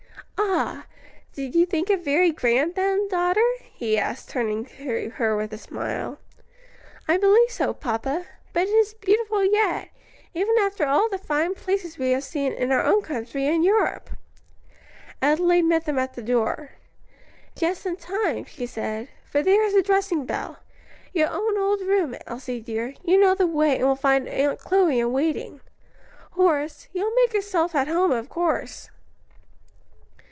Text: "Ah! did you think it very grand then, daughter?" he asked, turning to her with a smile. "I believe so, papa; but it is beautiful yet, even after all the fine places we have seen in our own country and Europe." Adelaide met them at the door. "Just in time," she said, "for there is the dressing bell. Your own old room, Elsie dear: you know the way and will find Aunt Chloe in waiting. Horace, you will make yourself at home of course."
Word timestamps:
"Ah! 0.43 0.85
did 1.33 1.53
you 1.55 1.67
think 1.67 1.89
it 1.89 2.03
very 2.03 2.31
grand 2.31 2.73
then, 2.73 3.07
daughter?" 3.07 3.45
he 3.73 3.97
asked, 3.97 4.27
turning 4.29 4.65
to 4.65 5.09
her 5.11 5.37
with 5.37 5.53
a 5.53 5.57
smile. 5.57 6.17
"I 7.07 7.17
believe 7.17 7.51
so, 7.51 7.73
papa; 7.73 8.25
but 8.51 8.63
it 8.67 8.71
is 8.71 8.95
beautiful 8.95 9.45
yet, 9.45 9.89
even 10.33 10.55
after 10.59 10.85
all 10.85 11.07
the 11.09 11.19
fine 11.19 11.53
places 11.53 11.99
we 11.99 12.09
have 12.11 12.23
seen 12.23 12.51
in 12.53 12.71
our 12.71 12.83
own 12.83 13.03
country 13.03 13.45
and 13.47 13.63
Europe." 13.63 14.09
Adelaide 15.21 15.61
met 15.61 15.85
them 15.85 15.99
at 15.99 16.15
the 16.15 16.23
door. 16.23 16.71
"Just 17.55 17.85
in 17.85 17.95
time," 17.95 18.43
she 18.45 18.65
said, 18.65 19.09
"for 19.29 19.43
there 19.43 19.63
is 19.63 19.75
the 19.75 19.83
dressing 19.83 20.25
bell. 20.25 20.57
Your 21.13 21.29
own 21.29 21.57
old 21.59 21.81
room, 21.81 22.15
Elsie 22.25 22.59
dear: 22.59 22.95
you 23.03 23.17
know 23.19 23.35
the 23.35 23.47
way 23.47 23.77
and 23.77 23.85
will 23.87 23.95
find 23.95 24.27
Aunt 24.27 24.59
Chloe 24.59 24.99
in 24.99 25.13
waiting. 25.13 25.61
Horace, 26.31 26.87
you 26.93 27.03
will 27.05 27.15
make 27.15 27.33
yourself 27.33 27.75
at 27.75 27.87
home 27.87 28.11
of 28.11 28.27
course." 28.27 28.89